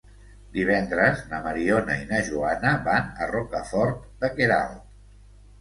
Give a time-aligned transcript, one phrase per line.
[0.53, 4.85] Divendres na Mariona i na Joana van a Rocafort de Queralt.